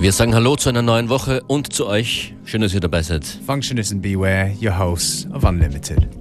Wir 0.00 0.12
sagen 0.12 0.34
Hallo 0.34 0.56
zu 0.56 0.70
einer 0.70 0.80
neuen 0.80 1.10
Woche 1.10 1.42
und 1.46 1.74
zu 1.74 1.86
euch. 1.86 2.32
Schön, 2.46 2.62
dass 2.62 2.72
ihr 2.72 2.80
dabei 2.80 3.02
seid. 3.02 3.22
Functionist 3.44 3.92
and 3.92 4.00
Beware, 4.00 4.50
your 4.58 4.78
hosts 4.78 5.26
of 5.30 5.44
Unlimited. 5.44 6.19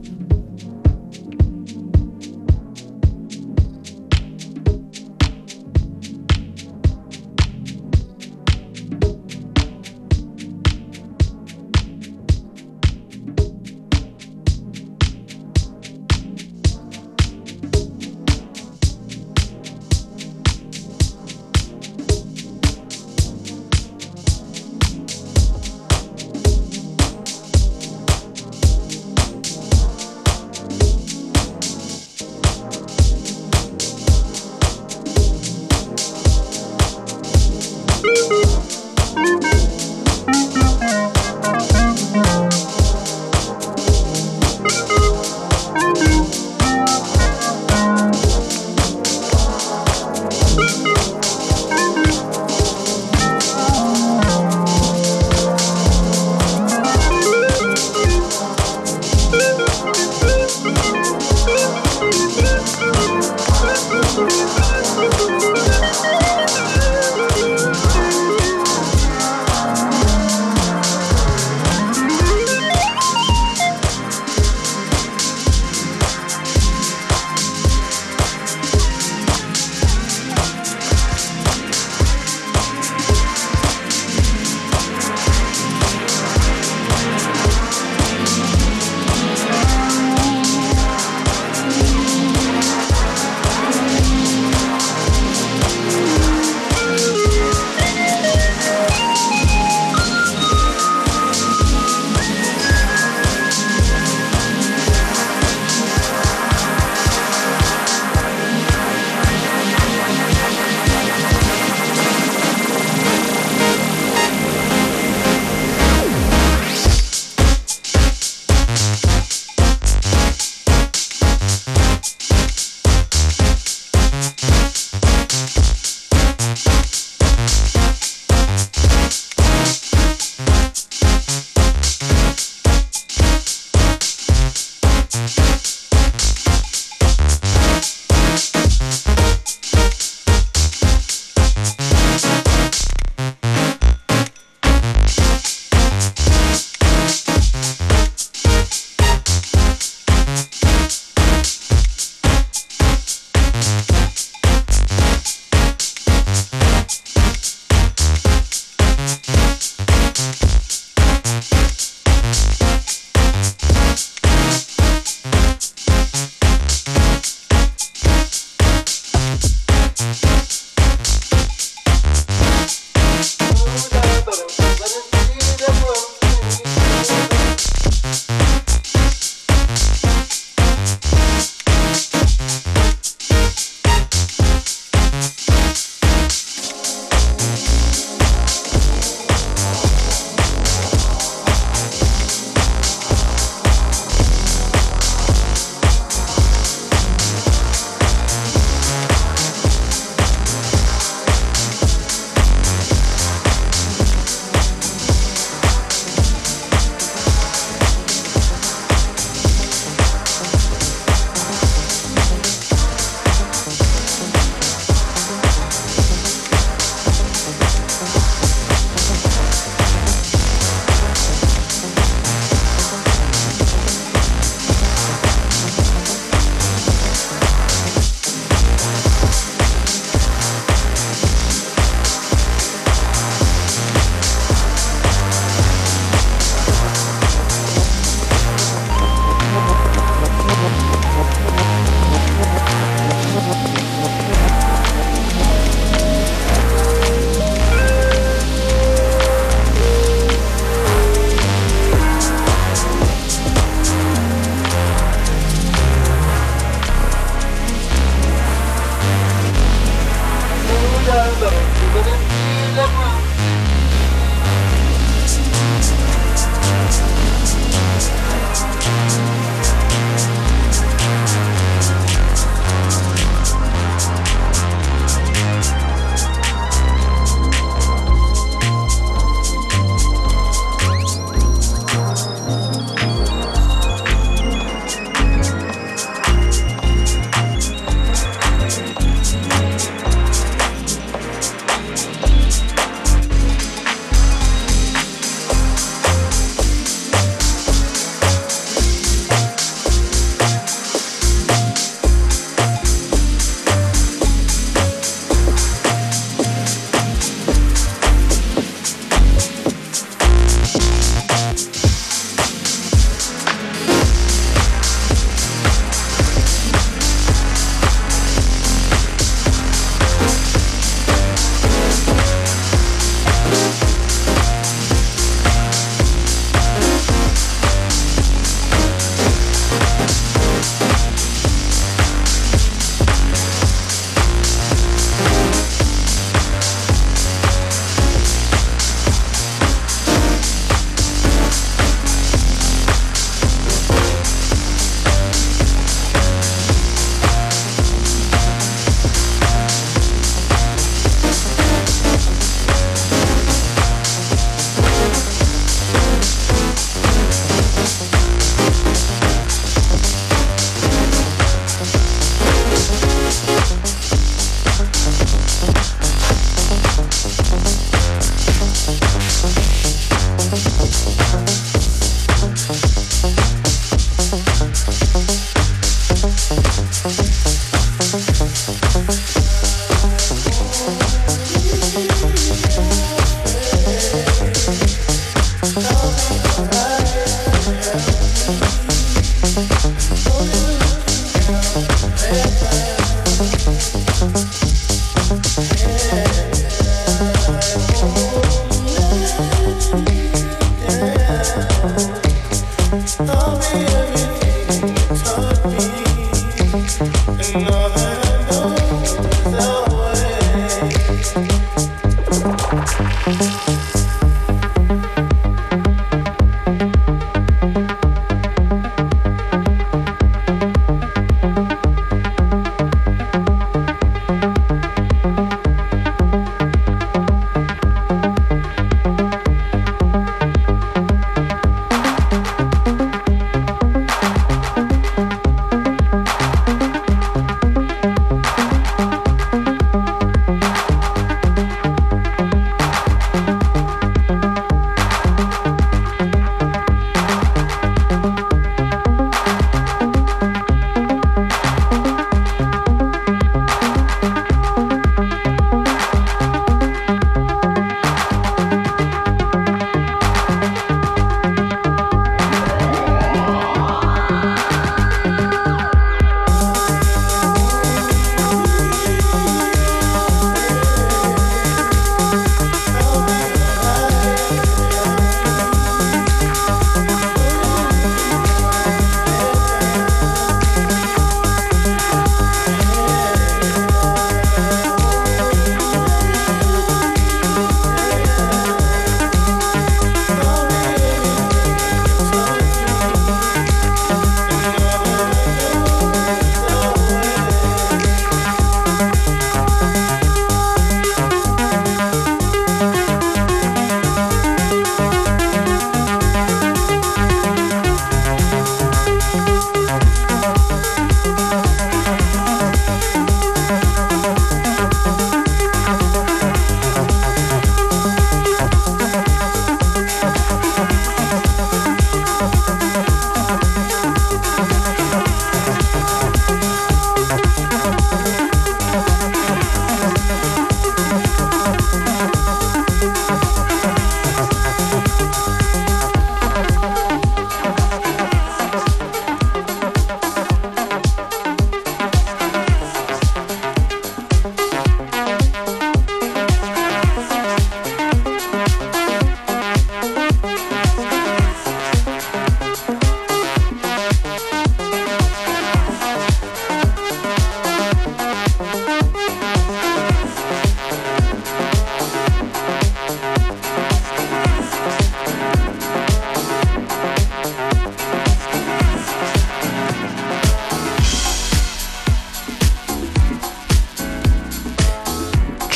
Hey. 390.39 392.98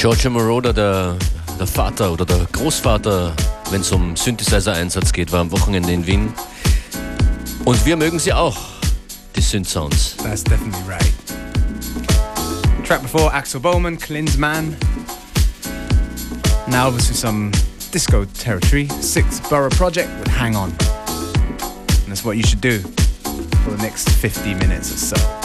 Giorgio 0.03 0.31
Moroder, 0.31 0.73
der, 0.73 1.15
der 1.57 1.65
Vater 1.65 2.11
oder 2.11 2.25
der 2.25 2.45
Großvater, 2.51 3.33
wenn 3.71 3.79
es 3.79 3.89
um 3.93 4.17
Synthesizer-Einsatz 4.17 5.13
geht, 5.13 5.31
war 5.31 5.39
am 5.39 5.49
Wochenende 5.49 5.93
in 5.93 6.05
Wien. 6.05 6.33
Und 7.63 7.85
wir 7.85 7.95
mögen 7.95 8.19
sie 8.19 8.33
auch, 8.33 8.57
die 9.33 9.39
Synth-Sounds. 9.39 10.17
That's 10.17 10.43
definitely 10.43 10.81
right. 10.89 11.13
Track 12.85 13.01
before, 13.01 13.33
Axel 13.33 13.61
Bowman, 13.61 13.97
Clint's 13.97 14.35
Man. 14.35 14.75
Now 16.67 16.87
obviously 16.87 17.15
some 17.15 17.53
disco 17.93 18.25
territory. 18.25 18.89
Six 18.99 19.39
Borough 19.49 19.69
Project 19.69 20.09
with 20.19 20.27
Hang 20.27 20.57
On. 20.57 20.69
And 20.69 22.09
that's 22.09 22.25
what 22.25 22.35
you 22.35 22.43
should 22.43 22.59
do 22.59 22.79
for 23.63 23.71
the 23.71 23.81
next 23.81 24.09
50 24.09 24.53
minutes 24.55 24.91
or 24.91 25.15
so. 25.15 25.42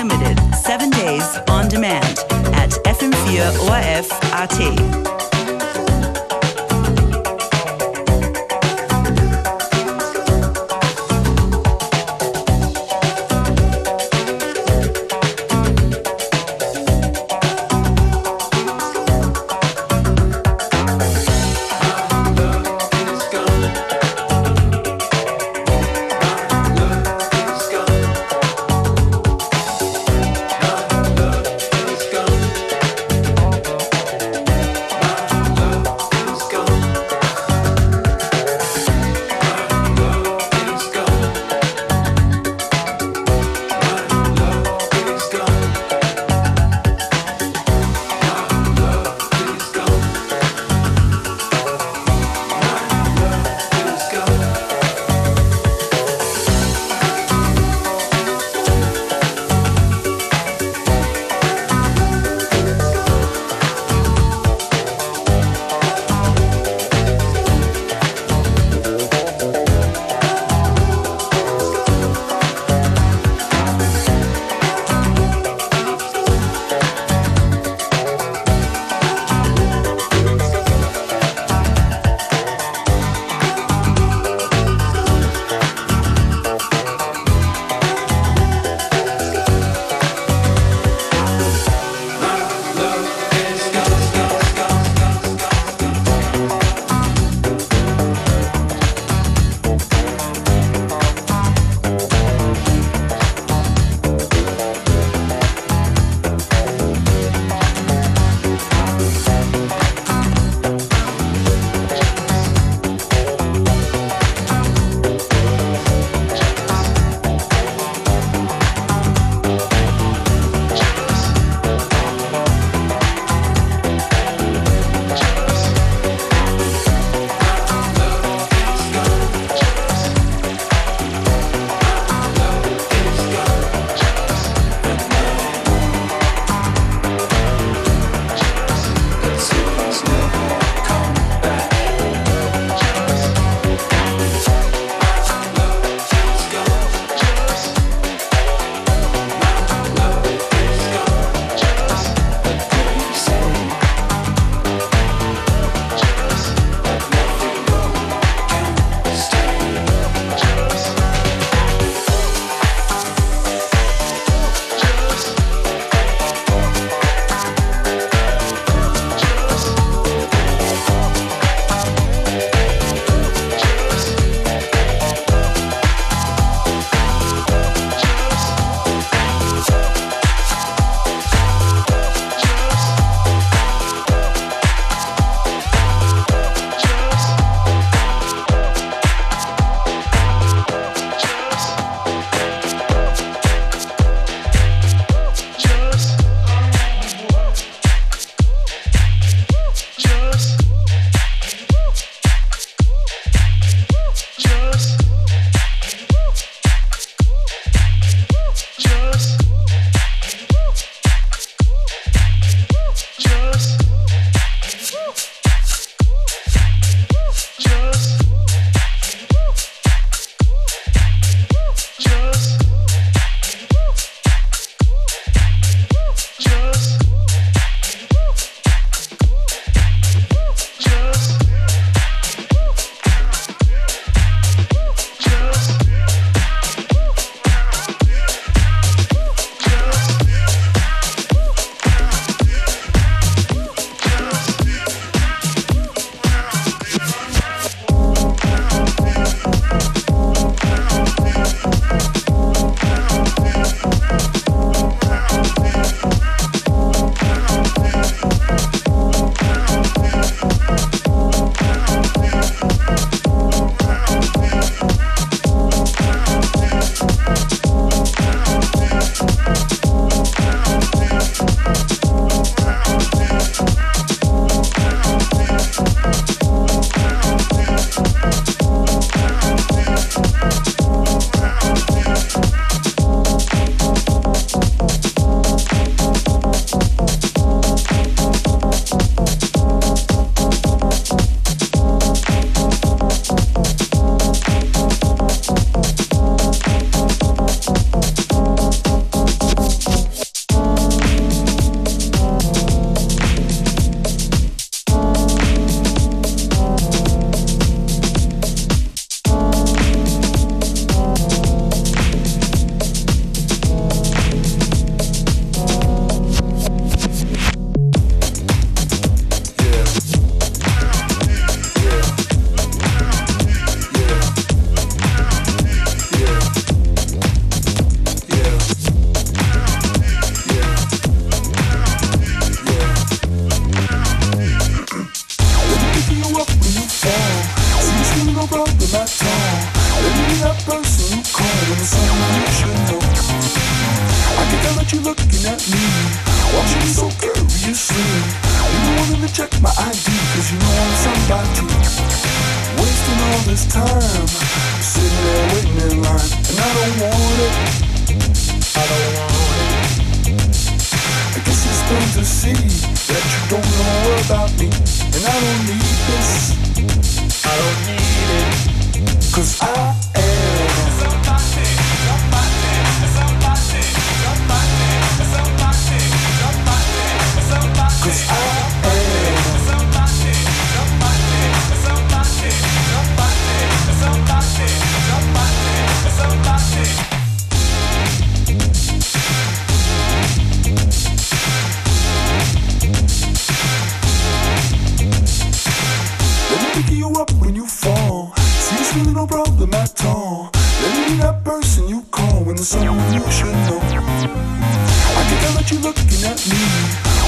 Unlimited, 0.00 0.54
seven 0.54 0.88
days 0.88 1.36
on 1.50 1.68
demand 1.68 2.20
at 2.54 2.70
FM4 2.86 3.68
ORF 3.68 4.10
AT. 4.32 5.29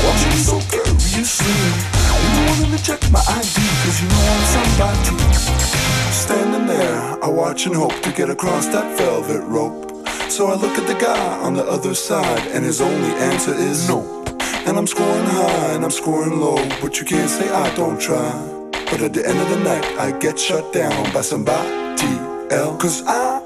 Watching 0.05 0.33
so 0.33 0.59
curiously 0.69 1.55
You 2.23 2.47
don't 2.47 2.62
wanna 2.62 2.79
check 2.79 3.01
my 3.12 3.21
ID 3.21 3.57
Cause 3.83 4.03
you 4.03 4.09
know 4.09 4.23
I'm 4.33 4.45
somebody 4.57 5.33
Standing 6.11 6.67
there, 6.67 7.23
I 7.23 7.29
watch 7.29 7.67
and 7.67 7.75
hope 7.75 7.95
To 8.03 8.11
get 8.12 8.29
across 8.29 8.67
that 8.69 8.99
velvet 8.99 9.43
rope. 9.47 10.09
So 10.29 10.47
I 10.49 10.55
look 10.55 10.77
at 10.77 10.87
the 10.87 10.95
guy 10.95 11.38
on 11.41 11.55
the 11.55 11.65
other 11.65 11.95
side 11.95 12.49
And 12.49 12.65
his 12.65 12.81
only 12.81 13.11
answer 13.31 13.55
is 13.55 13.88
no. 13.88 14.25
And 14.67 14.77
I'm 14.77 14.87
scoring 14.87 15.27
high 15.27 15.75
and 15.75 15.85
I'm 15.85 15.91
scoring 15.91 16.41
low 16.41 16.57
But 16.81 16.99
you 16.99 17.05
can't 17.07 17.31
say 17.31 17.49
I 17.51 17.75
don't 17.77 18.01
try. 18.01 18.33
But 18.91 19.03
at 19.03 19.12
the 19.12 19.27
end 19.27 19.38
of 19.38 19.49
the 19.51 19.61
night 19.61 19.85
I 19.99 20.19
get 20.19 20.38
shut 20.38 20.73
down 20.73 21.12
by 21.12 21.21
somebody 21.21 21.71
else 22.51 22.83
Cause 22.83 23.03
I 23.07 23.42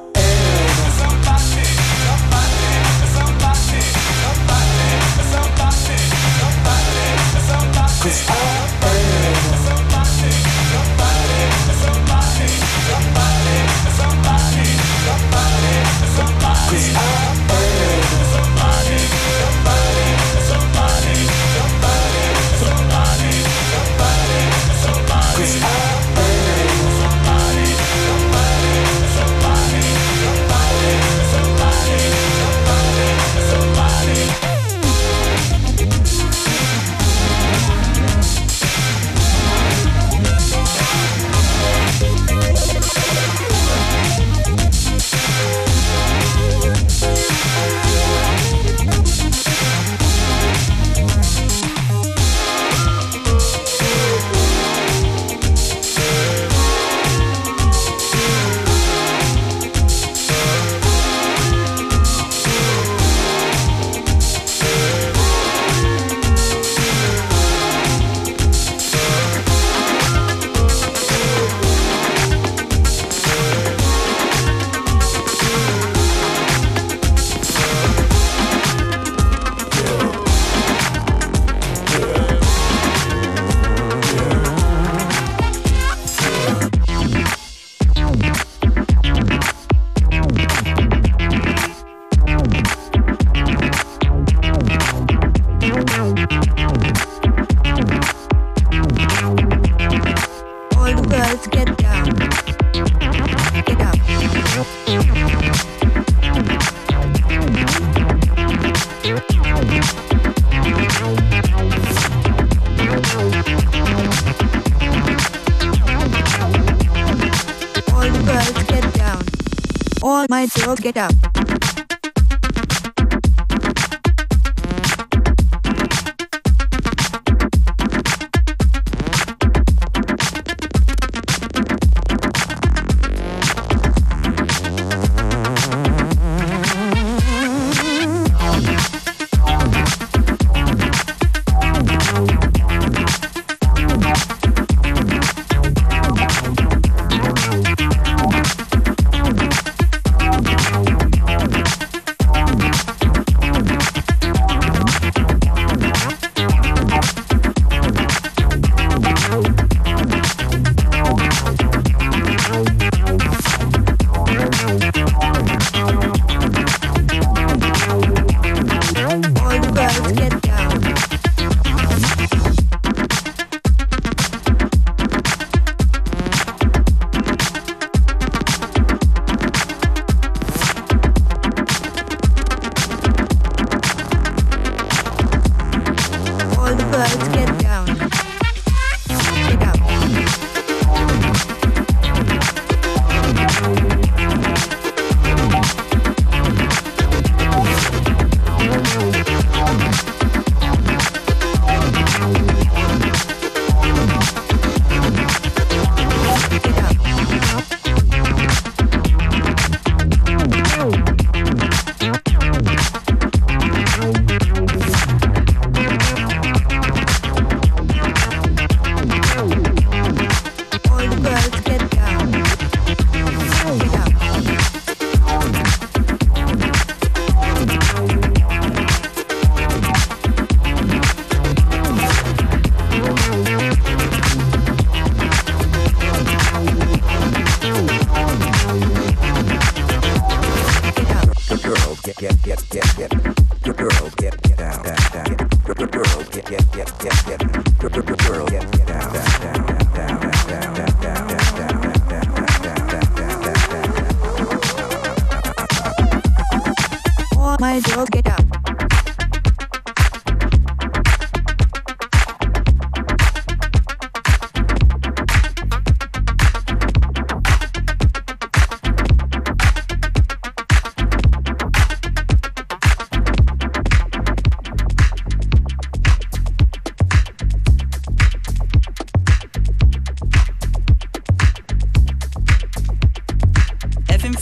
get 120.93 120.97
up. 120.99 121.16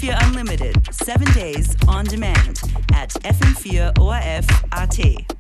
FM4 0.05 0.19
Unlimited, 0.27 0.87
seven 0.93 1.27
days 1.33 1.75
on 1.89 2.05
demand 2.05 2.61
at 2.93 3.09
FM4 3.25 3.99
ORF 3.99 4.65
AT. 4.73 5.34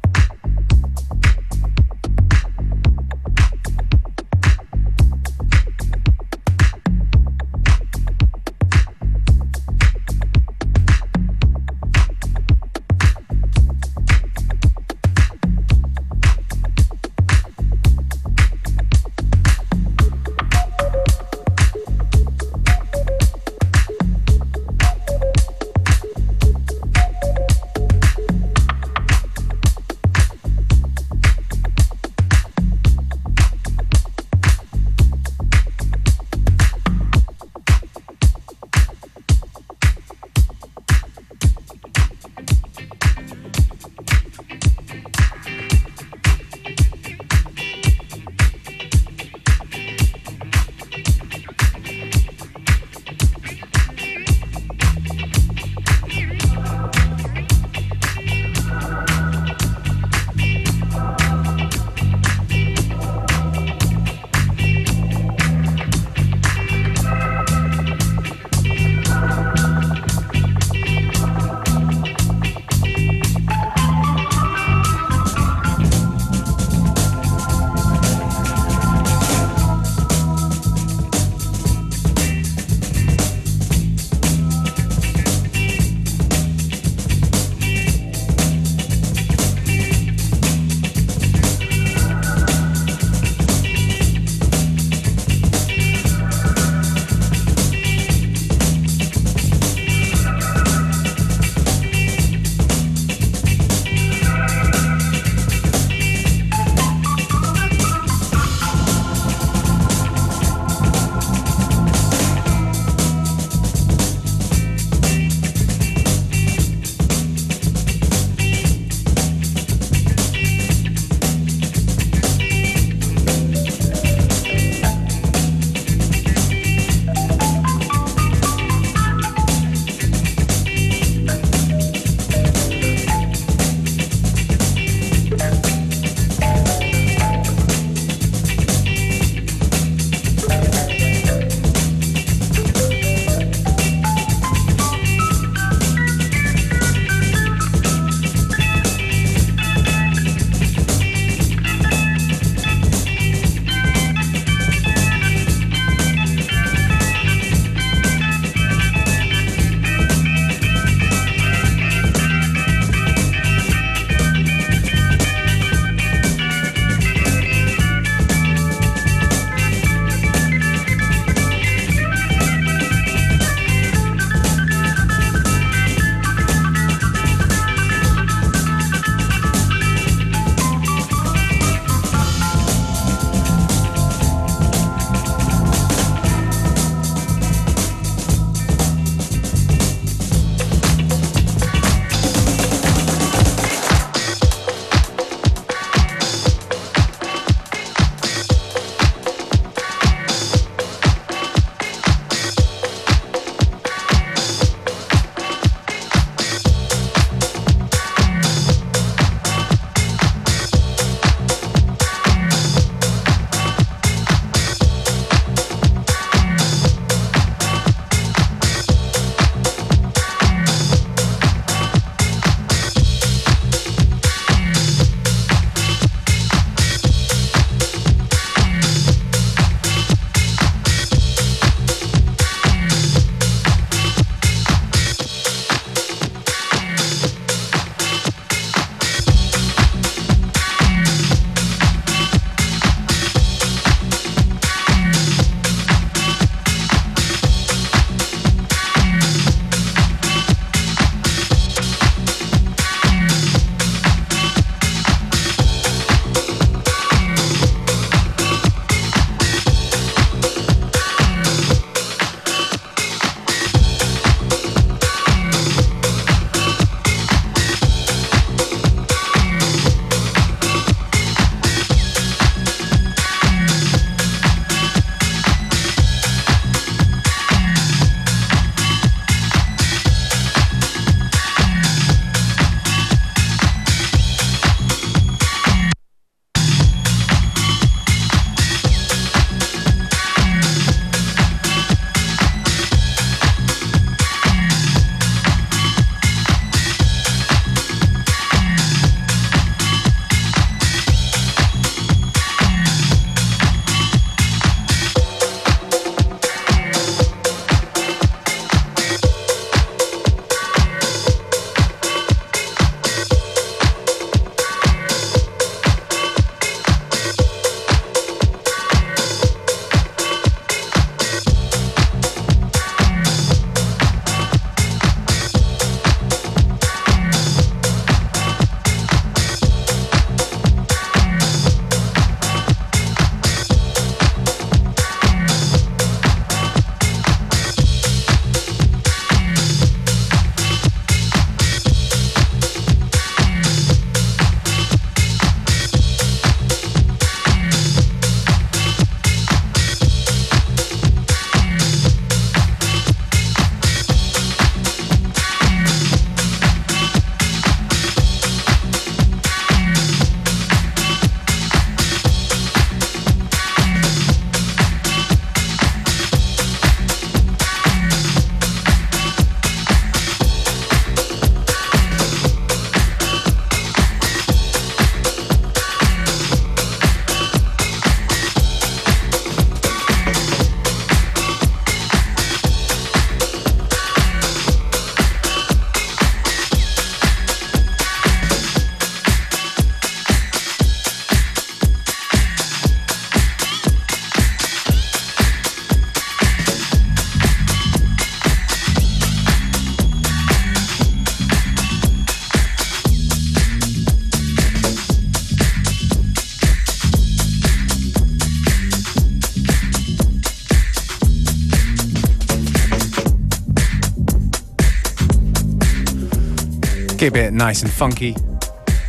Keep 417.25 417.37
it 417.37 417.54
nice 417.54 417.81
and 417.83 417.90
funky. 417.90 418.35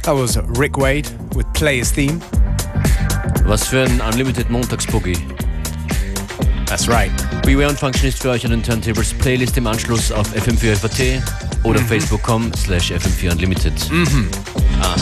That 0.03 0.13
was 0.13 0.37
Rick 0.57 0.77
Wade 0.77 1.05
with 1.35 1.45
Play 1.53 1.79
His 1.79 1.91
Theme. 1.91 2.21
Was 3.43 3.67
für 3.67 3.81
ein 3.83 3.99
Unlimited 3.99 4.49
Montagsboogie. 4.49 5.17
That's 6.65 6.87
right. 6.87 7.11
Beware 7.43 7.67
und 7.67 7.77
Functionist 7.77 8.21
für 8.21 8.29
euch 8.29 8.43
den 8.43 8.63
Turntables 8.63 9.13
Playlist 9.15 9.57
im 9.57 9.67
Anschluss 9.67 10.13
auf 10.13 10.27
FM4 10.33 10.77
FAT 10.77 11.21
oder 11.63 11.81
Mhm. 11.81 11.87
facebook.com 11.87 12.53
slash 12.53 12.89
FM4 12.93 13.31
Unlimited. 13.33 13.73
Aha. 14.81 14.95